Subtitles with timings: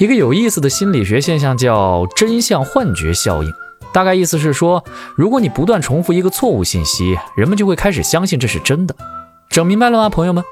[0.00, 3.52] 一个有意思的心理学现象叫真相幻觉效应，
[3.92, 4.82] 大概意思是说，
[5.14, 8.96] 如果你不断重复一个错误信息，人们就会开始相信这是真的。
[9.50, 10.42] 整明白了吗，朋友们？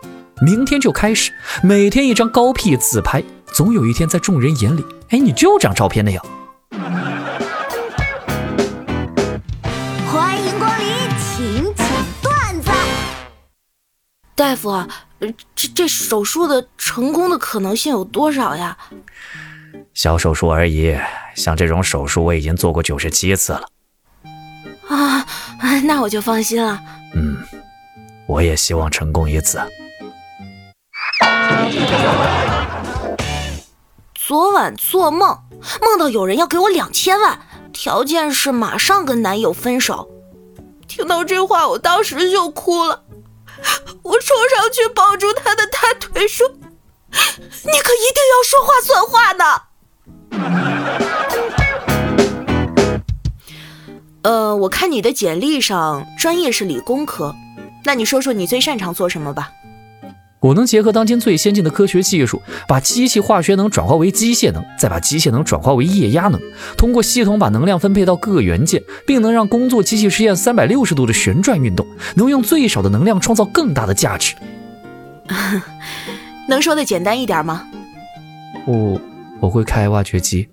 [0.42, 1.32] 明天就开始，
[1.62, 6.22] 每天一张高 P 自拍，总有一天在众人眼里，哎，你就长照片那样。
[10.12, 10.86] 欢迎光临，
[11.18, 11.86] 请讲
[12.22, 12.70] 段子。
[14.34, 14.86] 大夫，呃
[15.54, 18.76] 这这手术的成功的可能性有多少呀？
[19.92, 20.96] 小手术而已，
[21.34, 23.68] 像这种手术我已经做过九十七次了。
[24.86, 25.26] 啊，
[25.84, 26.80] 那我就放心了。
[27.14, 27.36] 嗯，
[28.26, 29.60] 我也希望成功一次。
[34.14, 35.36] 昨晚做梦，
[35.82, 37.40] 梦到有人要给我两千万，
[37.72, 40.08] 条件是马上跟男友分手。
[40.86, 43.02] 听到这话，我当时就哭了。
[44.02, 46.48] 我冲上去抱住他的大腿，说
[47.10, 49.62] ：“你可一定要说话算话呢。”
[54.22, 57.34] 呃，我看你的简历上专业是理工科，
[57.84, 59.50] 那你说说你最擅长做什么吧？
[60.40, 66.40] 我能结合当今最先进的科学技术，把机器化学能转化为机械能，再把机械能转化为液压能，
[66.76, 74.34] 通过系统把能量分配到各个元件，并能让工作机器实现三百六十度的旋转运动，能用最少的能量创造更大的价值。
[76.48, 77.66] 能说的简单一点吗？
[78.64, 79.00] 我
[79.40, 80.48] 我会开挖掘机。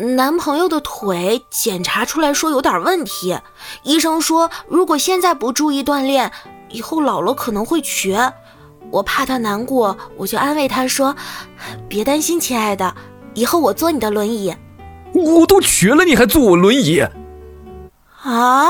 [0.00, 3.36] 男朋友的腿检查出来说有点问题，
[3.82, 6.30] 医生说如果现在不注意锻炼，
[6.68, 8.32] 以后老了可能会瘸。
[8.92, 11.16] 我怕他难过，我就安慰他说
[11.90, 12.94] ：“别担心，亲爱的，
[13.34, 14.54] 以后我坐你的轮椅。”
[15.12, 17.00] 我都瘸了，你还坐我轮椅？
[18.22, 18.68] 啊？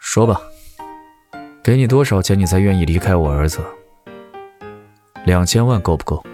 [0.00, 0.40] 说吧，
[1.62, 3.60] 给你多少钱你才愿意离开我儿子？
[5.26, 6.24] 两千万够不够？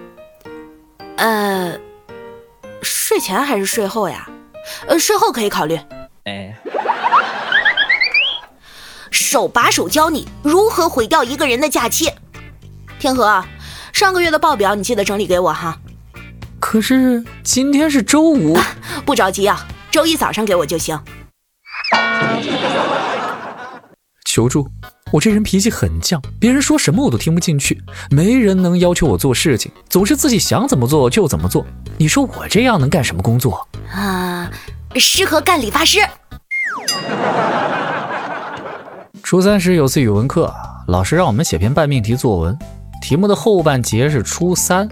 [1.17, 1.77] 呃。
[3.13, 4.27] 睡前还是睡后呀？
[4.89, 5.79] 呃，睡后可以考虑。
[6.25, 6.57] 哎，
[9.11, 12.11] 手把手教你如何毁掉一个人的假期。
[12.99, 13.45] 天河，
[13.93, 15.79] 上个月的报表你记得整理给我哈。
[16.59, 18.59] 可是今天是周五，
[19.05, 20.99] 不着急啊，周一早上给我就行。
[24.25, 24.67] 求助。
[25.13, 31.67] 我这人脾气很犟，别人说什么我都听不进去，没人能要求我做事情，总是自己想怎么做就怎么做。
[31.99, 34.51] 你说我这样能干什么工作啊？
[34.97, 35.99] 适合干理发师。
[39.23, 40.51] 初三时有次语文课，
[40.89, 42.59] 老师让我们写篇半命题作文，
[43.03, 44.89] 题目的后半截是初三，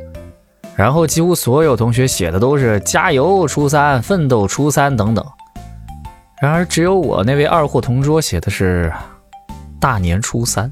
[0.76, 5.24] 然后几乎所有同学写的都是加油初三、奋斗初三等等，
[6.42, 8.92] 然而只有我那位二货同桌写的是。
[9.80, 10.70] 大年初三，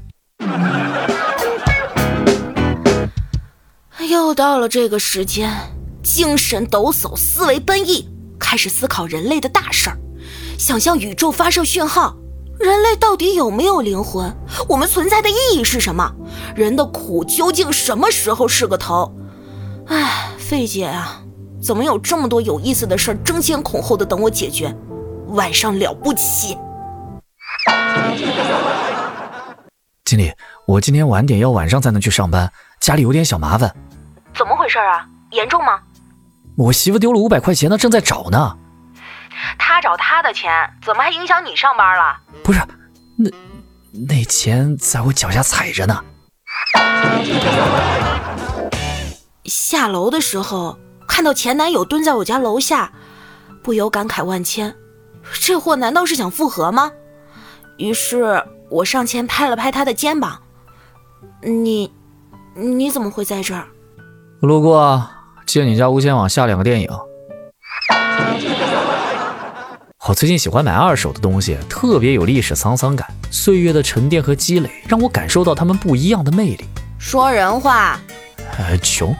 [4.07, 5.51] 又到了这个时间，
[6.03, 8.07] 精神抖擞，思维奔逸，
[8.39, 9.97] 开始思考人类的大事儿，
[10.59, 12.15] 想向宇宙发射讯号。
[12.59, 14.31] 人类到底有没有灵魂？
[14.67, 16.13] 我们存在的意义是什么？
[16.55, 19.11] 人的苦究竟什么时候是个头？
[19.87, 21.23] 哎，费姐啊，
[21.59, 24.71] 怎么有这么多有意思的事儿争先恐后的等我解决？
[25.29, 26.55] 晚上了不起。
[30.09, 30.33] 经理，
[30.65, 33.71] 我今天晚点要晚上才能去上班，家里有点小麻烦。
[34.35, 35.05] 怎么回事啊？
[35.29, 35.79] 严重吗？
[36.57, 38.57] 我媳妇丢了五百块钱呢，正在找呢。
[39.59, 40.51] 她找她的钱，
[40.83, 42.17] 怎么还影响你上班了？
[42.43, 42.59] 不是，
[43.19, 43.29] 那
[44.07, 46.03] 那钱在我脚下踩着呢。
[49.45, 52.91] 下楼的时候看到前男友蹲在我家楼下，
[53.63, 54.75] 不由感慨万千。
[55.39, 56.91] 这货难道是想复合吗？
[57.77, 58.43] 于是。
[58.69, 60.39] 我上前拍了拍他的肩膀，
[61.41, 61.91] 你，
[62.55, 63.65] 你怎么会在这儿？
[64.41, 65.09] 路过，
[65.45, 66.89] 借你家无线网下两个电影。
[70.07, 76.65] 我最近喜欢买二手的东西，特别有历史沧桑感，岁月的沉淀和积累，让我感受到他们不一样的魅力。
[76.97, 77.99] 说人话。
[78.57, 79.15] 呃，穷。